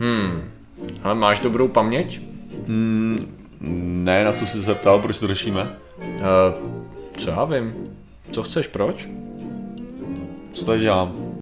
[0.00, 0.50] Hmm.
[1.02, 2.20] Ale máš dobrou paměť?
[2.66, 3.38] Mm,
[4.04, 5.76] ne, na co jsi se ptal, proč to řešíme?
[5.98, 6.18] Uh,
[7.18, 7.74] co já vím.
[8.32, 9.08] Co chceš, proč?
[10.52, 11.32] Co tady dělám?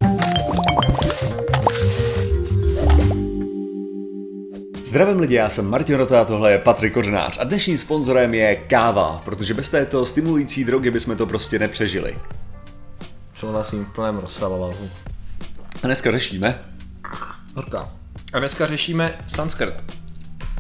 [4.85, 9.21] Zdravím lidi, já jsem Martin Rota, tohle je Patrik Kořenář a dnešním sponzorem je káva,
[9.25, 12.17] protože bez této stimulující drogy bychom to prostě nepřežili.
[13.35, 14.71] Souhlasím v plném rozsahu.
[15.83, 16.65] A dneska řešíme
[17.57, 18.00] Horká.
[18.33, 19.85] A dneska řešíme sanskrt.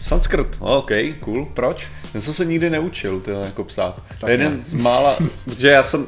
[0.03, 1.47] Sanskrt, OK, cool.
[1.55, 1.89] Proč?
[2.13, 4.03] Ten jsem se nikdy neučil, tyhle, jako psát.
[4.21, 6.07] Tak je jeden z mála, protože já jsem,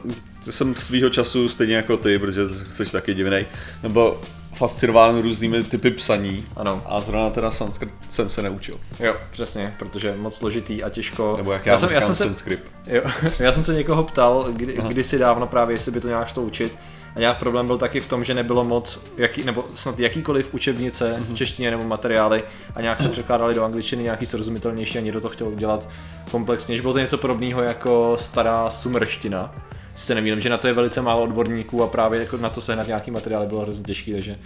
[0.51, 3.47] jsem svýho času stejně jako ty, protože jsi taky divnej,
[3.83, 4.21] nebo
[4.55, 6.45] fascinován různými typy psaní.
[6.57, 6.83] Ano.
[6.87, 8.81] A zrovna teda sanskrt jsem se neučil.
[9.01, 11.35] Jo, přesně, protože moc složitý a těžko.
[11.37, 12.65] Nebo jak já, já jsem, já jsem se, sanskrit.
[12.87, 13.03] Jo,
[13.39, 16.75] já jsem se někoho ptal, kdy, kdysi dávno právě, jestli by to nějak šlo učit.
[17.17, 21.17] A nějak problém byl taky v tom, že nebylo moc, jaký, nebo snad jakýkoliv učebnice
[21.21, 22.45] v češtině nebo materiály
[22.75, 25.89] a nějak se překládali do angličtiny nějaký srozumitelnější a někdo to chtěl udělat
[26.31, 26.83] komplexně.
[26.83, 29.55] Bylo to něco podobného jako stará sumerština
[29.95, 32.87] se nevím, že na to je velice málo odborníků a právě jako na to sehnat
[32.87, 34.39] nějaký materiál bylo hrozně těžký, takže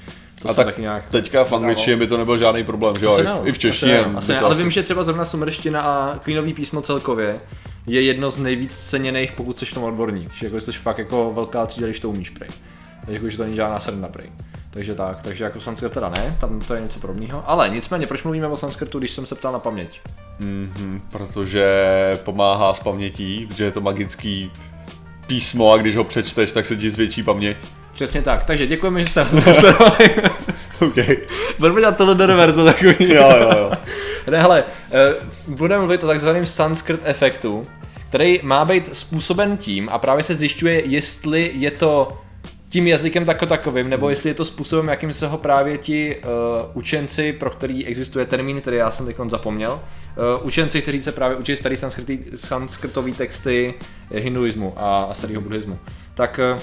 [0.42, 3.42] to a tak taky nějak teďka v angličtině by to nebyl žádný problém, že jo?
[3.44, 3.98] I, v češtině.
[3.98, 7.40] Asi, asi ne, ale vím, že třeba zrovna sumerština a klínový písmo celkově
[7.86, 10.34] je jedno z nejvíc ceněných, pokud jsi v tom odborník.
[10.34, 12.48] Že jako jsi fakt jako velká třída, když to umíš prej.
[13.00, 14.30] Takže jako, že to není žádná srna prej.
[14.70, 17.44] Takže tak, takže jako sanskrt teda ne, tam to je něco podobného.
[17.46, 20.00] Ale nicméně, proč mluvíme o sanskrtu, když jsem se ptal na paměť?
[20.40, 21.66] Mm-hmm, protože
[22.24, 24.52] pomáhá s pamětí, protože je to magický
[25.26, 27.56] písmo a když ho přečteš, tak se ti zvětší paměť.
[27.92, 30.14] Přesně tak, takže děkujeme, že jste sledovali.
[30.80, 30.96] OK.
[31.58, 33.14] Budeme dělat tohle verze takový.
[33.14, 33.70] jo, jo, jo.
[34.30, 35.14] Ne, hele, eh,
[35.48, 37.66] budeme mluvit o takzvaném sanskrt efektu,
[38.08, 42.12] který má být způsoben tím a právě se zjišťuje, jestli je to
[42.68, 46.22] tím jazykem tako takovým, nebo jestli je to způsobem, jakým se ho právě ti uh,
[46.74, 51.36] učenci, pro který existuje termín, který já jsem teď zapomněl, uh, učenci, kteří se právě
[51.36, 51.76] učí starý
[52.34, 53.74] sanskrtový texty
[54.10, 55.78] hinduismu a, a starého buddhismu,
[56.14, 56.60] tak uh,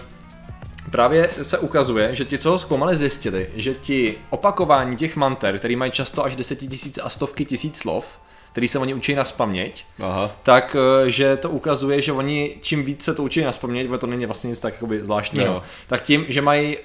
[0.94, 5.76] právě se ukazuje, že ti, co ho zkoumali, zjistili, že ti opakování těch manter, který
[5.76, 8.06] mají často až desetitisíce a stovky tisíc slov,
[8.54, 10.32] který se oni učí na spaměť, Aha.
[10.44, 14.08] tak eh, že to ukazuje, že oni čím víc se to učí na spaměť, to
[14.08, 15.64] není vlastně nic tak jakoby zvláštního, no.
[15.88, 16.84] tak tím, že mají uh,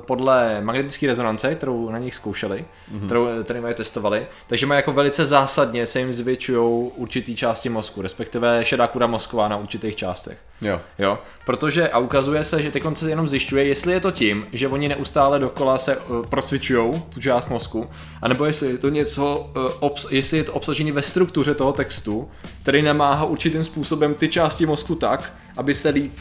[0.00, 3.06] podle magnetické rezonance, kterou na nich zkoušeli, mm-hmm.
[3.06, 7.68] kterou, eh, kterou mají testovali, takže mají jako velice zásadně se jim zvětšují určitý části
[7.68, 10.38] mozku, respektive šedá kura mozková na určitých částech.
[10.60, 10.80] Jo.
[10.98, 11.18] jo.
[11.46, 14.88] Protože a ukazuje se, že teď se jenom zjišťuje, jestli je to tím, že oni
[14.88, 17.90] neustále dokola se uh, prosvičují tu část mozku,
[18.22, 22.28] anebo jestli je to něco, uh, obs- jestli je to obsažený ve struktuře toho textu,
[22.62, 26.12] který namáhá určitým způsobem ty části mozku tak, aby se líp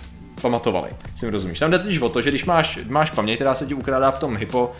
[0.41, 0.89] pamatovali.
[1.15, 1.59] Si mi rozumíš?
[1.59, 4.19] Tam jde totiž o to, že když máš, máš paměť, která se ti ukrádá v
[4.19, 4.71] tom hypo,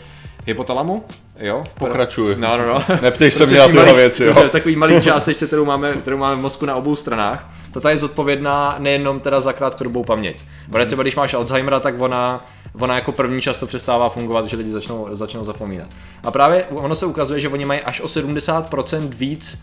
[0.46, 1.04] hypotalamu,
[1.38, 1.64] jo?
[1.78, 2.36] Pokračuj.
[2.38, 2.84] No, no, no.
[3.02, 4.48] Neptej se mě na tyhle věci, jo.
[4.48, 7.50] Takový malý částečce, kterou máme, kterou máme v mozku na obou stranách.
[7.80, 10.42] Ta je zodpovědná nejenom teda za krátkodobou paměť.
[10.70, 12.44] Protože třeba když máš Alzheimera, tak ona,
[12.80, 15.88] ona jako první často přestává fungovat, že lidi začnou, začnou zapomínat.
[16.22, 19.62] A právě ono se ukazuje, že oni mají až o 70% víc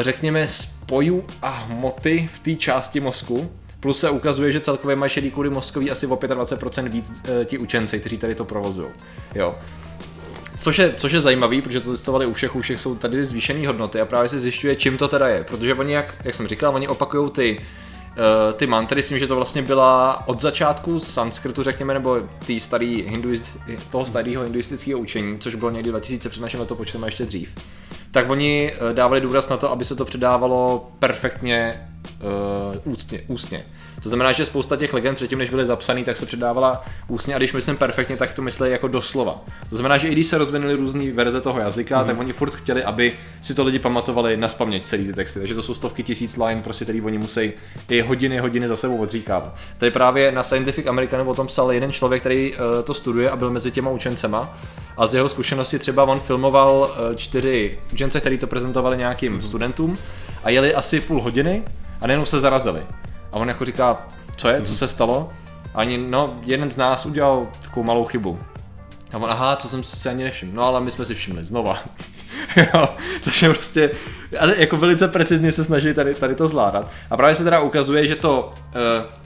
[0.00, 3.50] řekněme, spojů a hmoty v té části mozku,
[3.82, 7.58] Plus se ukazuje, že celkově mají šedý kuly mozkový asi o 25% víc e, ti
[7.58, 8.88] učenci, kteří tady to provozují.
[9.34, 9.54] Jo.
[10.58, 13.66] Což je, což je zajímavý, protože to testovali u všech, u všech jsou tady zvýšené
[13.66, 15.44] hodnoty a právě se zjišťuje, čím to teda je.
[15.44, 19.26] Protože oni, jak, jak jsem říkal, oni opakují ty, uh, ty mantry, s tím, že
[19.26, 23.58] to vlastně byla od začátku sanskrtu, řekněme, nebo tý starý hinduist,
[23.90, 27.48] toho starého hinduistického učení, což bylo někdy 2000 před naším letopočtem a ještě dřív
[28.12, 31.88] tak oni eh, dávali důraz na to, aby se to předávalo perfektně
[32.84, 33.64] uh, ústně, ústně.
[34.02, 37.38] To znamená, že spousta těch legend předtím, než byly zapsaný, tak se předávala ústně a
[37.38, 39.44] když myslím perfektně, tak to myslí jako doslova.
[39.70, 42.06] To znamená, že i když se rozvinuly různé verze toho jazyka, mm.
[42.06, 43.12] tak oni furt chtěli, aby
[43.42, 45.38] si to lidi pamatovali na spaměť celý ty texty.
[45.38, 47.52] Takže to jsou stovky tisíc line, prostě, který oni musí
[47.88, 49.56] i hodiny, hodiny za sebou odříkávat.
[49.78, 53.36] Tady právě na Scientific American o tom psal jeden člověk, který uh, to studuje a
[53.36, 54.58] byl mezi těma učencema
[54.96, 59.42] a z jeho zkušenosti třeba on filmoval uh, čtyři učence, který to prezentovali nějakým mm.
[59.42, 59.98] studentům
[60.44, 61.62] a jeli asi půl hodiny
[62.00, 62.82] a nejenom se zarazili.
[63.32, 64.06] A on jako říká,
[64.36, 65.30] co je, co se stalo?
[65.74, 68.38] A ani, no, jeden z nás udělal takovou malou chybu.
[69.12, 70.52] A on, aha, co jsem si ani nevšiml.
[70.54, 71.78] No ale my jsme si všimli, znova.
[72.56, 72.88] jo,
[73.24, 73.90] takže prostě,
[74.40, 76.90] ale jako velice precizně se snaží tady, tady to zvládat.
[77.10, 79.21] A právě se teda ukazuje, že to, uh,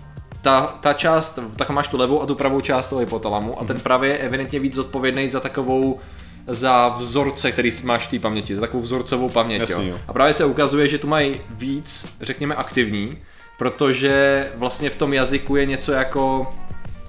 [0.46, 3.80] ta, ta část, tak máš tu levou a tu pravou část toho hypotalamu a ten
[3.80, 6.00] pravý je evidentně víc zodpovědný za takovou
[6.46, 9.60] za vzorce, který máš v té paměti, za takovou vzorcovou paměť.
[9.60, 9.94] Jasný, jo.
[9.94, 10.00] jo.
[10.08, 13.18] A právě se ukazuje, že tu mají víc, řekněme, aktivní,
[13.58, 16.46] protože vlastně v tom jazyku je něco jako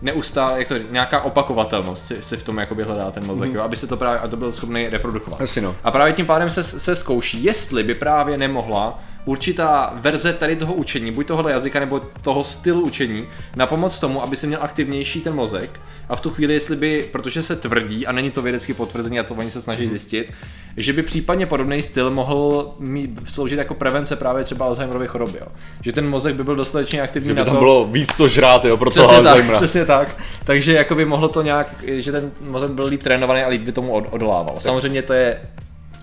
[0.01, 3.57] neustále, jak to říct, nějaká opakovatelnost si, si v tom jakoby hledá ten mozek, Mhm.
[3.57, 5.41] jo, aby se to právě, a to byl schopný reprodukovat.
[5.41, 5.75] Asi no.
[5.83, 10.73] A právě tím pádem se, se zkouší, jestli by právě nemohla určitá verze tady toho
[10.73, 15.21] učení, buď tohohle jazyka nebo toho stylu učení, na pomoc tomu, aby se měl aktivnější
[15.21, 15.79] ten mozek.
[16.09, 19.23] A v tu chvíli, jestli by, protože se tvrdí, a není to vědecky potvrzený, a
[19.23, 20.33] to oni se snaží zjistit,
[20.77, 25.37] že by případně podobný styl mohl mít, sloužit jako prevence právě třeba Alzheimerovy choroby.
[25.41, 25.47] Jo.
[25.83, 27.59] Že ten mozek by byl dostatečně aktivní Že by na tam to.
[27.59, 29.57] bylo víc to žrát, jo, pro toho Přesně tak, Alzheimera.
[29.57, 30.17] přesně tak.
[30.45, 33.71] Takže jako by mohlo to nějak, že ten mozek byl líp trénovaný a líp by
[33.71, 34.55] tomu od, odolával.
[34.59, 35.41] Samozřejmě to je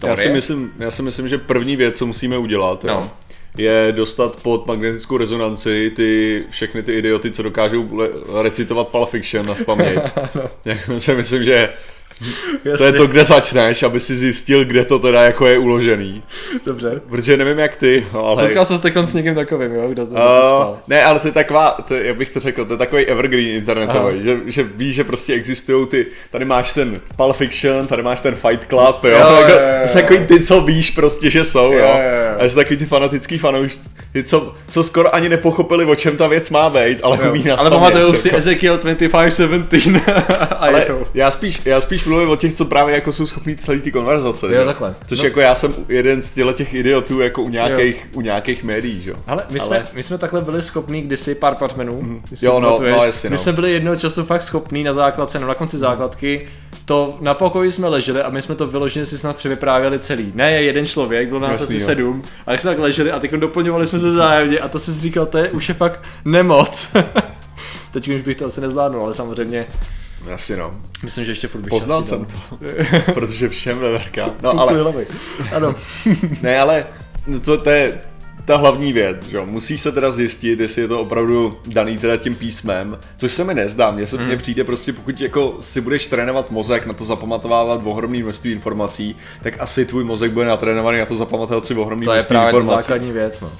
[0.06, 3.10] Já si, myslím, já si myslím, že první věc, co musíme udělat, jo, No.
[3.56, 8.00] je dostat pod magnetickou rezonanci ty všechny ty idioty, co dokážou
[8.42, 9.98] recitovat Pulp Fiction na spaměť.
[10.64, 11.68] jako si myslím, že
[12.78, 16.22] to je to, kde začneš, aby si zjistil, kde to teda jako je uložený.
[16.66, 17.00] Dobře.
[17.08, 18.42] Protože nevím jak ty, ale...
[18.42, 19.88] Potkal se teď s někým takovým, jo?
[19.88, 20.78] Kdo to, to Uh, spal?
[20.88, 24.22] ne, ale to je taková, to, jak bych to řekl, to je takový evergreen internetový,
[24.22, 28.34] že, že víš, že prostě existují ty, tady máš ten Pulp Fiction, tady máš ten
[28.34, 29.88] Fight Club, jo, Jo, jako, jo, jo, jo.
[29.92, 32.36] takový ty, co víš prostě, že jsou, jo, Jo, jo, jo.
[32.38, 33.80] a jsou takový ty fanatický fanoušci,
[34.24, 37.70] co, co skoro ani nepochopili, o čem ta věc má být, ale umí na Ale
[37.70, 38.38] pamatuju si jako.
[38.38, 41.06] Ezekiel 2517 a Ale jedou.
[41.14, 44.46] já spíš, já spíš mluvím o těch, co právě jako jsou schopní celý ty konverzace.
[44.46, 44.64] Jo, že?
[44.64, 44.94] takhle.
[45.06, 45.24] Což No.
[45.24, 49.10] jako já jsem jeden z těch idiotů jako u nějakých, u nějakých médií, že?
[49.10, 49.16] jo.
[49.26, 52.20] Ale my, jsme, my jsme takhle byli schopní kdysi pár patmenů.
[52.42, 53.38] Jo, no, no, jasně, My no.
[53.42, 56.48] jsme byli jednoho času fakt schopní na základce, no na konci základky,
[56.84, 60.32] to na pokoji jsme leželi a my jsme to vyloženě si snad převyprávěli celý.
[60.34, 61.86] Ne jeden člověk, bylo nás asi jo.
[61.86, 65.26] sedm, ale jsme tak leželi a teď doplňovali jsme se zájemně a to si říkal,
[65.26, 66.88] to je už je fakt nemoc.
[67.92, 69.66] Teď už bych to asi nezvládnul, ale samozřejmě
[70.32, 70.74] Asi no.
[71.02, 72.36] myslím, že ještě furt bych Poznal jsem to,
[73.14, 74.30] protože všem neverká.
[74.42, 75.04] No ale.
[75.54, 75.74] Ano.
[76.42, 76.86] ne, ale
[77.44, 78.00] to, to je
[78.44, 79.46] ta hlavní věc, že jo.
[79.46, 83.54] Musíš se teda zjistit, jestli je to opravdu daný teda tím písmem, což se mi
[83.54, 83.90] nezdá.
[83.90, 84.26] Mně se Mhm.
[84.26, 89.16] mně přijde prostě, pokud jako si budeš trénovat mozek na to zapamatovávat ohromný množství informací,
[89.42, 92.52] tak asi tvůj mozek bude natrénovaný na to zapamatovat si ohromný To je množství právě
[92.52, 92.82] ta informací.
[92.82, 93.52] základní věc, no.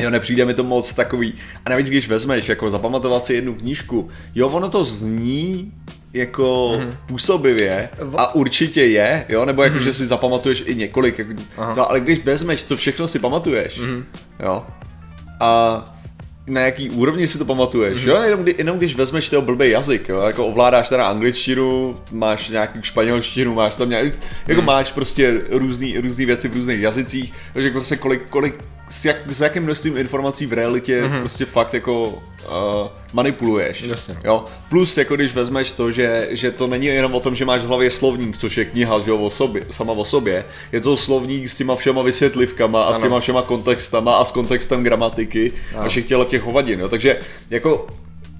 [0.00, 1.34] Jo, nepřijde mi to moc takový.
[1.64, 5.72] A navíc, když vezmeš, jako zapamatovat si jednu knížku, jo, ono to zní
[6.14, 6.96] jako mm-hmm.
[7.06, 9.84] působivě a určitě je, jo, nebo jako, mm-hmm.
[9.84, 11.32] že si zapamatuješ i několik, jako,
[11.76, 14.04] no, ale když vezmeš, co všechno si pamatuješ, mm-hmm.
[14.40, 14.64] jo,
[15.40, 15.84] a
[16.46, 18.08] na jaký úrovni si to pamatuješ, mm-hmm.
[18.08, 22.48] jo, jenom, kdy, jenom když vezmeš toho blbý jazyk, jo, jako ovládáš teda angličtinu, máš
[22.48, 24.12] nějaký španělštinu, máš tam nějaký,
[24.46, 24.66] jako mm.
[24.66, 28.54] máš prostě různý, různý věci v různých jazycích, takže jako prostě kolik, kolik,
[28.92, 31.20] s, jak, s jakým množstvím informací v realitě mm-hmm.
[31.20, 36.66] prostě fakt jako uh, manipuluješ, Jasně, jo, plus jako když vezmeš to, že, že to
[36.66, 39.30] není jenom o tom, že máš v hlavě slovník, což je kniha, že jo, o
[39.30, 42.94] sobě, sama o sobě, je to slovník s těma všema vysvětlivkama a ano.
[42.94, 47.18] s těma všema kontextama a s kontextem gramatiky a všech těch hovadin, jo, takže
[47.50, 47.86] jako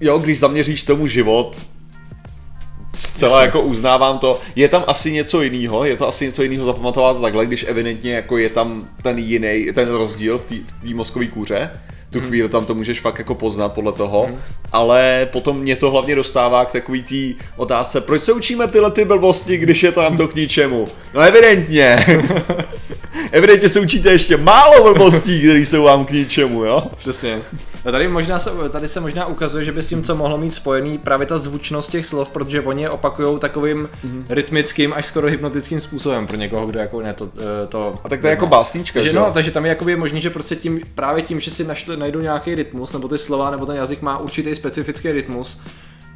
[0.01, 1.61] jo, když zaměříš tomu život,
[3.15, 3.45] zcela Jasně.
[3.45, 4.39] jako uznávám to.
[4.55, 8.37] Je tam asi něco jiného, je to asi něco jiného zapamatovat takhle, když evidentně jako
[8.37, 10.55] je tam ten jiný, ten rozdíl v té
[10.93, 11.69] mozkové kůře.
[12.09, 12.27] Tu Mhm.
[12.27, 14.29] chvíli tam to můžeš fakt jako poznat podle toho,
[14.71, 19.05] ale potom mě to hlavně dostává k takový té otázce, proč se učíme tyhle ty
[19.05, 20.87] blbosti, když je nám to k ničemu?
[21.13, 22.05] No evidentně.
[23.31, 26.83] evidentně se učíte ještě málo blbostí, které jsou vám k ničemu, jo?
[26.97, 27.39] Přesně.
[27.85, 30.51] A tady, možná se, tady se možná ukazuje, že by s tím co mohlo mít
[30.51, 34.25] spojený právě ta zvučnost těch slov, protože oni je opakují takovým Mhm.
[34.29, 37.29] rytmickým až skoro hypnotickým způsobem pro někoho, kdo jako ne to,
[37.63, 39.95] eh, to A tak to je jako básnička, takže, že no, takže tam je jakoby
[39.95, 43.51] možný, že prostě tím, právě tím, že si našli, najdou nějaký rytmus, nebo ty slova,
[43.51, 45.61] nebo ten jazyk má určitý specifický rytmus,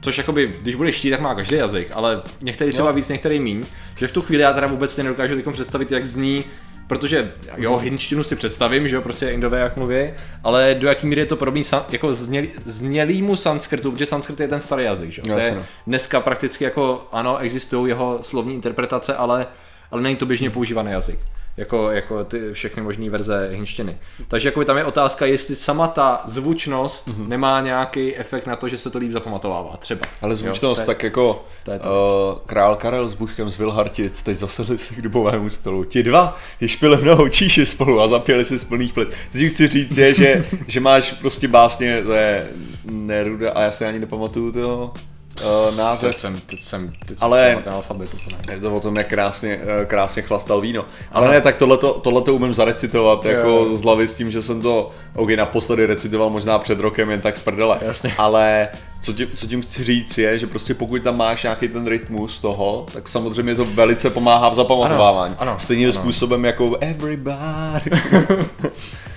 [0.01, 2.93] Což jakoby, když budeš chtít, tak má každý jazyk, ale některý třeba Jo.
[2.95, 3.63] víc, některý míň.
[3.97, 6.43] Že v tu chvíli já teda vůbec si nedokážu teď představit, jak zní
[6.87, 10.13] Protože jo, hinštinu si představím, že jo, prostě indové jak mluví,
[10.43, 14.47] ale do jaký míry je to podobný san, jako znělý, znělýmu sanskrtu, protože sanskrt je
[14.47, 15.33] ten starý jazyk, že jo.
[15.33, 19.47] To je dneska prakticky jako, ano, existují jeho slovní interpretace, ale,
[19.91, 21.19] ale není to běžně používaný jazyk.
[21.57, 23.97] Jako, jako ty všechny možné verze hinštiny.
[24.27, 27.29] Takže jako tam je otázka, jestli sama ta zvučnost Mhm.
[27.29, 30.01] nemá nějaký efekt na to, že se to líp zapamatovává, třeba.
[30.21, 33.49] Ale Jo, zvučnost, to je- tak jako to je ta uh, král Karel s Buškem
[33.51, 35.83] z Vilhartic teď zasedli se k dubovému stolu.
[35.83, 39.09] Ti dva již pili mnoho číši spolu a zapěli si z plných plit.
[39.31, 42.47] Co ti chci říct je, že, že máš prostě básně, to je
[42.85, 44.93] Neruda a já si ani nepamatuju toho
[45.41, 46.15] uh, Teď název.
[46.15, 48.35] jsem, teď jsem, teď Ale- jsem alfabet úplně.
[48.51, 50.85] Je to o tom, jak krásně, eh, krásně chlastal víno.
[51.11, 53.69] Ale ne, tak tohleto, tohleto umím zarecitovat jako Jo.
[53.77, 57.35] z hlavy s tím, že jsem to, ok, naposledy recitoval možná před rokem jen tak
[57.35, 57.77] z prdele.
[57.81, 58.13] Jasně.
[58.17, 58.67] Ale
[59.01, 62.41] co tím, co tím chci říct je, že prostě pokud tam máš nějaký ten rytmus
[62.41, 65.35] toho, tak samozřejmě to velice pomáhá v zapamatovávání.
[65.39, 65.93] Ano, ano, Stejným ano.
[65.93, 67.91] způsobem jako everybody.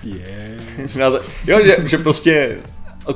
[0.05, 1.11] Yeah.
[1.13, 2.57] To- jo, že, že prostě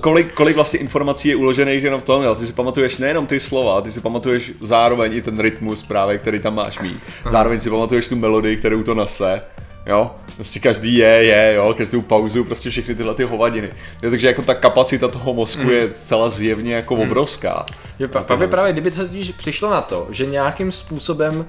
[0.01, 2.35] kolik, kolik vlastně informací je uložených jenom v tom, jo?
[2.35, 6.41] ty si pamatuješ nejenom ty slova, ty si pamatuješ zároveň i ten rytmus právě, který
[6.41, 6.99] tam máš mít.
[7.31, 9.43] Zároveň si pamatuješ tu melodii, kterou to nese.
[9.87, 13.71] Jo, prostě každý je, je, jo, každou pauzu, prostě všechny tyhle ty hovadiny.
[14.03, 17.67] Jo, takže jako ta kapacita toho mozku je zcela zjevně jako obrovská.
[17.99, 21.47] Jo, pa- právě, právě kdyby se totiž přišlo na to, že nějakým způsobem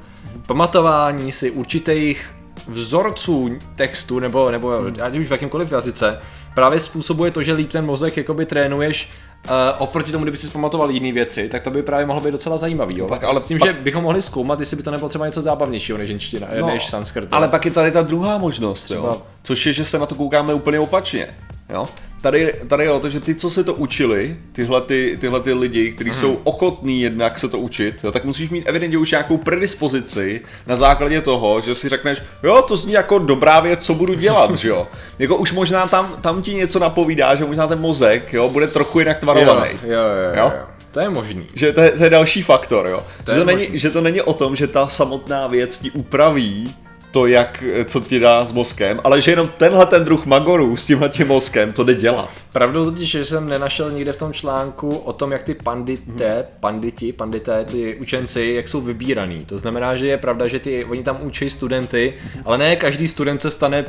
[0.47, 2.34] pamatování si určitých
[2.67, 6.19] vzorců textu, nebo, nebo ať už v jakýmkoliv jazyce,
[6.53, 9.09] právě způsobuje to, že líp ten mozek jakoby trénuješ
[9.45, 12.57] uh, oproti tomu, kdyby si pamatoval jiné věci, tak to by právě mohlo být docela
[12.57, 12.97] zajímavý.
[12.97, 13.07] Jo?
[13.07, 15.41] pak- ale s tím, pak- že bychom mohli zkoumat, jestli by to nebylo třeba něco
[15.41, 17.27] zábavnějšího než jenština, no, než sanskrt.
[17.31, 17.51] Ale jo.
[17.51, 20.53] pak je tady ta druhá možnost, jo, Třeba- což je, že se na to koukáme
[20.53, 21.27] úplně opačně.
[21.69, 21.87] Jo?
[22.21, 25.53] Tady, tady je o to, že ty, co se to učili, tyhle, ty, tyhle ty
[25.53, 26.19] lidi, kteří Mhm.
[26.19, 30.75] jsou ochotní jednak se to učit, jo, tak musíš mít evidentně už nějakou predispozici na
[30.75, 34.69] základě toho, že si řekneš, jo, to zní jako dobrá věc, co budu dělat, že
[34.69, 34.87] jo.
[35.19, 38.99] Jako už možná tam, tam ti něco napovídá, že možná ten mozek, jo, bude trochu
[38.99, 39.69] jinak tvarovaný.
[39.83, 40.51] jo, jo, jo, Jo?
[40.55, 40.63] jo.
[40.91, 41.45] To je možný.
[41.53, 43.03] Že to je, to je další faktor, jo.
[43.25, 46.75] To že, to není, že to není o tom, že ta samotná věc ti upraví
[47.15, 50.85] to, jak, co ti dá s mozkem, ale že jenom tenhle ten druh magorů s
[50.85, 52.29] tímhle tím mozkem to jde dělat.
[52.53, 57.13] Pravdou totiž, že jsem nenašel nikde v tom článku o tom, jak ty pandité, panditi,
[57.13, 59.45] pandité, ty učenci, jak jsou vybíraný.
[59.45, 62.13] To znamená, že je pravda, že ty, oni tam učí studenty,
[62.45, 63.85] ale ne každý student se stane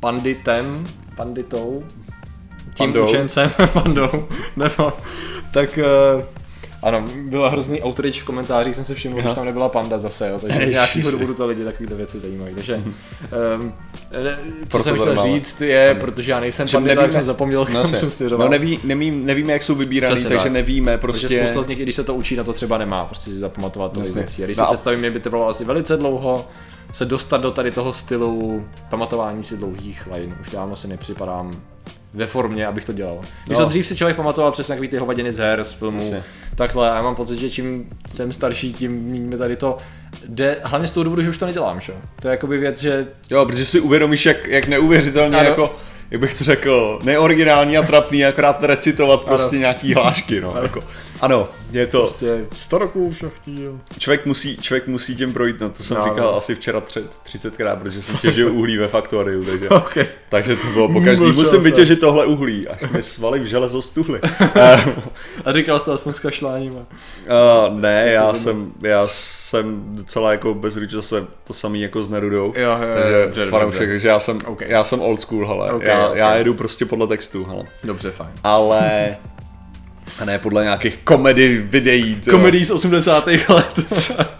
[0.00, 1.84] panditem, panditou,
[2.74, 3.04] tím Pandou.
[3.04, 4.92] učencem, pandou, nebo,
[5.52, 6.24] tak uh,
[6.82, 10.38] ano, byla hrozný outrage v komentářích, jsem se všiml, že tam nebyla panda zase, jo,
[10.38, 12.54] takže z nějakého důvodu to lidi takovýhle věci zajímají.
[12.54, 13.72] Takže, um,
[14.10, 15.34] co Proto jsem to chtěl nemáme.
[15.34, 17.98] říct je, protože já nejsem Že pandita, tak jsem zapomněl, no, kam jasně.
[17.98, 18.46] jsem směřoval.
[18.46, 20.52] no neví, neví, nevíme, jak jsou vybíraný, Přesně takže tak.
[20.52, 21.38] nevíme Protože prostě...
[21.40, 23.96] spousta z nich, i když se to učí, na to třeba nemá, prostě si zapamatovat
[23.96, 24.20] Jasně.
[24.20, 24.42] věcí.
[24.42, 26.46] Když No si představím, mě by trvalo asi velice dlouho
[26.92, 30.36] se dostat do tady toho stylu pamatování si dlouhých line.
[30.40, 31.52] Už dávno si nepřipadám
[32.16, 33.20] ve formě, abych to dělal.
[33.46, 33.64] Když No.
[33.64, 36.22] to dřív si člověk pamatoval přesně takový ty hovadiny z her, z filmů, Jasně.
[36.54, 36.90] takhle.
[36.90, 39.76] A já mám pocit, že čím jsem starší, tím méně tady to
[40.28, 41.92] jde, hlavně z toho důvodu, že už to nedělám, že?
[42.22, 45.48] To je jakoby věc, že Jo, protože si uvědomíš, jak, jak neuvěřitelně Ano.
[45.48, 45.76] jako
[46.10, 50.54] jak bych to řekl, neoriginální a trapný, akorát recitovat prostě nějaký hlášky, no.
[50.62, 50.80] Jako,
[51.20, 53.72] ano, je to, prostě staroků šachtí, jo.
[53.98, 56.36] člověk musí, člověk musí tím projít, no to jsem No, říkal no.
[56.36, 59.98] asi včera tři, 30krát, protože jsem těžil uhlí ve faktoriu, takže, OK.
[60.28, 64.20] takže to bylo po každý, musím vytěžit tohle uhlí, až mi svaly v železo stuhly.
[65.44, 66.72] A říkal jsi to aspoň s kašláním.
[66.72, 66.84] Uh,
[67.80, 72.52] ne, já jsem, já jsem docela jako bez se to samý jako s Nerudou.
[72.56, 74.60] Jo, jo, jo, takže fanoušek, takže já jsem, Ok.
[74.66, 75.72] já jsem old school, hele.
[75.72, 76.16] Ok, já, ok.
[76.16, 77.64] já jedu prostě podle textu, hele.
[77.84, 78.30] Dobře, fajn.
[78.44, 79.16] Ale...
[80.18, 82.20] A ne podle nějakých komedy videí.
[82.30, 83.26] komedii z 80.
[83.26, 83.80] let.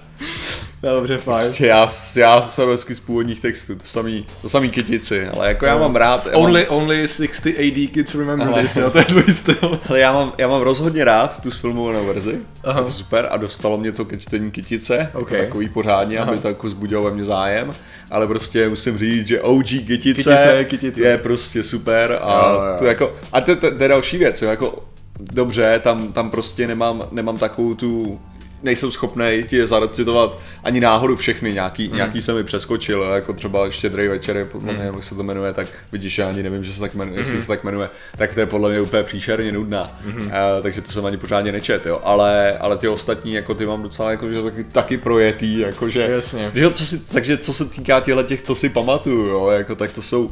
[0.83, 1.45] No, Dobře, fajn.
[1.47, 5.67] Prostě já, já jsem hezky z původních textů, to samý, to samý kytici, ale jako
[5.67, 8.99] já mám rád, já mám, Only, only 60 AD kids remember Ale- this, jo, to
[8.99, 9.81] je tvůj styl.
[9.89, 12.81] ale já mám, já mám rozhodně rád tu sfilmovanou verzi, Aha.
[12.81, 16.49] je to super a dostalo mě to ke čtení kytice, jako takový pořádně, aby to
[16.49, 17.75] jako zbudilo ve mně zájem,
[18.11, 21.03] ale prostě musím říct, že OG kytice, Kytice, kytice.
[21.03, 22.79] je prostě super a Jo, jo.
[22.79, 24.85] to jako, a to, to, to je další věc, jo, jako
[25.21, 28.21] dobře, tam, tam prostě nemám, nemám takovou tu
[28.67, 31.97] nejsem schopný ti je zarecitovat ani náhodou všechny, nějaký, Hmm.
[31.97, 35.69] nějaký jsem mi přeskočil, jako třeba Štědrý večer, podle mě, jak se to jmenuje, tak
[35.93, 37.19] vidíš, já ani nevím, že se tak jmenuje, Hmm.
[37.19, 40.27] jestli se tak jmenuje, tak to je podle mě úplně příšerně nudná, Hmm.
[40.27, 40.33] uh,
[40.63, 44.11] takže to jsem ani pořádně nečet, jo, ale, ale ty ostatní, jako ty mám docela
[44.11, 46.51] jako, že taky, taky projetý, jakože, Jasně.
[46.55, 49.93] že co si, takže co se týká těchto těch, co si pamatuju, jo, jako tak
[49.93, 50.31] to jsou,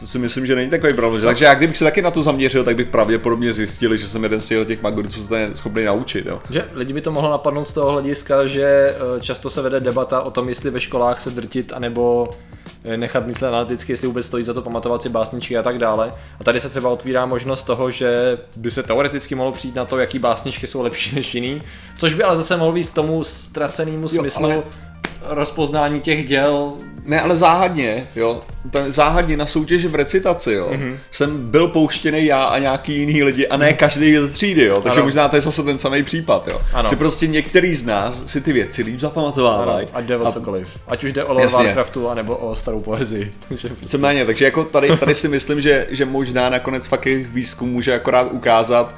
[0.00, 1.20] to si myslím, že není takový problém.
[1.20, 4.22] Že, takže já kdybych se taky na to zaměřil, tak bych pravděpodobně zjistil, že jsem
[4.22, 6.26] jeden z těch magorů, co se schopný naučit.
[6.26, 6.40] Jo.
[6.50, 10.20] Že lidi by to mohlo napadnout z toho hlediska, že eh, často se vede debata
[10.20, 12.30] o tom, jestli ve školách se drtit, anebo
[12.84, 16.12] eh, nechat myslet analyticky, jestli vůbec stojí za to pamatovat si básničky a tak dále.
[16.40, 19.98] A tady se třeba otvírá možnost toho, že by se teoreticky mohlo přijít na to,
[19.98, 21.62] jaký básničky jsou lepší než jiný,
[21.96, 24.62] což by ale zase mohlo být tomu ztracenému smyslu ale-
[25.22, 26.72] rozpoznání těch děl.
[27.04, 30.80] Ne, ale záhadně, jo, ten záhadně na soutěži v recitaci, jo, Mhm.
[30.82, 30.96] mm-hmm.
[31.10, 34.98] jsem byl pouštěný já a nějaký jiný lidi a ne každý ze třídy, jo, takže
[35.00, 35.06] Ano.
[35.06, 36.60] možná to je zase ten samý případ, jo.
[36.74, 36.88] Ano.
[36.90, 39.86] Že prostě některý z nás si ty věci líp zapamatovávají.
[39.92, 40.68] Ať jde o a cokoliv.
[40.88, 41.52] Ať už jde o Lord.
[41.52, 43.32] Warcraftu, anebo o starou poezii.
[43.48, 47.68] Takže prostě- takže jako tady, tady si myslím, že, že možná nakonec fakt jejich výzkum
[47.70, 48.94] může akorát ukázat,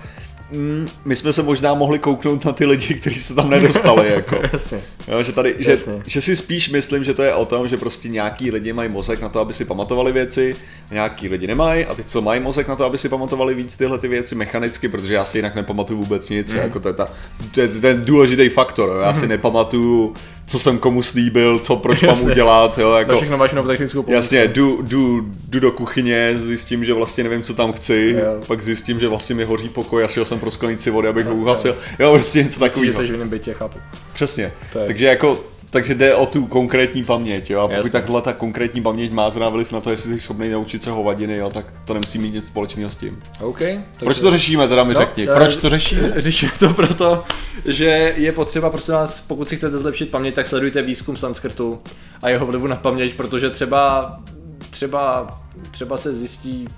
[0.52, 4.38] mm, my jsme se možná mohli kouknout na ty lidi, kteří se tam nedostali, jako.
[4.52, 4.83] Jasně.
[5.09, 6.02] Jo, že, tady, že, Jasně.
[6.07, 9.21] že si spíš myslím, že to je o tom, že prostě nějaký lidi mají mozek
[9.21, 10.57] na to, aby si pamatovali věci,
[10.90, 13.76] a nějaký lidi nemají, a ty, co mají mozek na to, aby si pamatovali víc
[13.76, 16.61] tyhle ty věci mechanicky, protože já si jinak nepamatuju vůbec nic, mm.
[16.61, 17.09] jako to je, ta,
[17.54, 19.00] to je ten důležitý faktor, jo.
[19.00, 20.14] já si nepamatuju
[20.50, 23.16] co jsem komu slíbil, co proč mám udělat, jo, Na jako...
[23.16, 24.14] všechno máš novou technickou pomoc.
[24.14, 28.40] Jasně, jdu, jdu, jdu do kuchyně, zjistím, že vlastně nevím, co tam chci, Jo.
[28.47, 31.35] pak zjistím, že vlastně mi hoří pokoj a šel jsem pro sklenici vody, abych ho
[31.35, 31.76] uhasil.
[31.99, 32.92] Jo, prostě něco Že takového.
[32.99, 33.78] jsi v jiném bytě, chápu.
[34.12, 34.42] Přesně.
[34.42, 37.60] Je- Takže jako, takže jde o tu konkrétní paměť, jo.
[37.60, 37.90] A pokud Jasně.
[37.90, 41.36] takhle ta konkrétní paměť má zrovna vliv na to, jestli jsi schopný naučit se hovadiny,
[41.36, 43.22] jo, tak to nemusí mít nic společného s tím.
[43.40, 43.60] OK.
[43.98, 45.28] Proč to řešíme, teda mi No, řekni.
[45.30, 46.12] eh, Proč to řešíme?
[46.16, 47.24] Řešíme to proto,
[47.64, 51.78] že je potřeba, prosím vás, pokud si chcete zlepšit paměť, tak sledujte výzkum sanskrtu
[52.22, 54.16] a jeho vlivu na paměť, protože třeba,
[54.70, 55.26] třeba,
[55.70, 56.68] třeba se zjistí,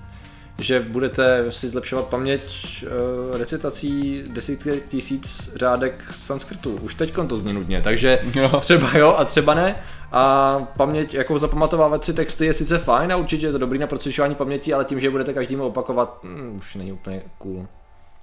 [0.62, 2.42] že budete si zlepšovat paměť
[3.32, 6.78] uh, recitací desítky tisíc řádek sanskrtu.
[6.82, 8.60] Už teď to zní nudně, takže Jo.
[8.60, 9.76] třeba jo a třeba ne.
[10.12, 13.86] A paměť, jako zapamatovávat si texty je sice fajn a určitě je to dobrý na
[13.86, 17.66] procvičování paměti, ale tím, že budete každému opakovat, mm, už není úplně cool.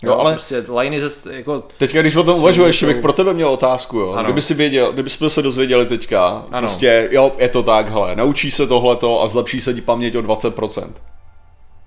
[0.03, 3.50] Jo, ale- prostě liney ze, jako, Teďka, když o tom uvažuješ, bych pro tebe měl
[3.50, 4.12] otázku, jo.
[4.12, 4.24] Ano.
[4.24, 6.60] Kdyby si věděl, kdyby jsme se dozvěděli teďka, Ano.
[6.60, 10.22] prostě, jo, je to tak, hele, naučí se tohleto a zlepší se ti paměť o
[10.22, 10.91] 20%.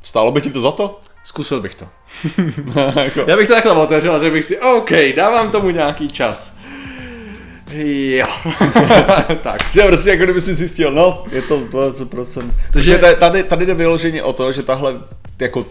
[0.03, 1.01] Stálo by ti to za to?
[1.25, 1.89] zkusil bych to.
[3.01, 6.57] jako, Já bych to takhle otevřel řekl bych si, OK, dávám tomu nějaký čas.
[7.75, 8.27] Jo.
[9.43, 9.61] tak.
[9.73, 12.51] že prostě jako kdyby si zjistil, no, je to 20%.
[12.73, 14.95] Takže Takže- ta- tady, tady jde vyloženě o to, že tahle,
[15.39, 15.67] jako,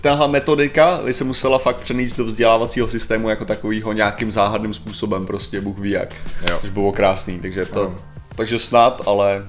[0.00, 5.26] tahle metodika by se musela fakt přenést do vzdělávacího systému jako takového nějakým záhadným způsobem,
[5.26, 6.14] prostě Bůh ví jak.
[6.50, 6.58] Jo.
[6.60, 7.96] Což bylo krásný, takže to, Ano.
[8.36, 9.46] takže snad, ale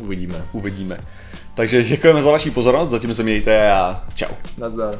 [0.00, 0.44] Uvidíme.
[0.52, 0.98] uvidíme.
[1.56, 4.34] Takže děkujeme za vaši pozornost, zatím se mějte a čau.
[4.58, 4.94] Nazdar.